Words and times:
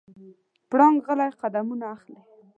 پړانګ 0.69 0.97
غلی 1.05 1.27
قدمونه 1.41 1.85
اخلي. 1.95 2.17